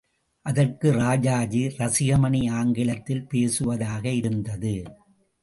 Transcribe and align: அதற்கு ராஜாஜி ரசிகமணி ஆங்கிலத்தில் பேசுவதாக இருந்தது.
அதற்கு 0.45 0.91
ராஜாஜி 0.91 1.67
ரசிகமணி 1.77 2.41
ஆங்கிலத்தில் 2.51 3.27
பேசுவதாக 3.27 4.09
இருந்தது. 4.11 4.75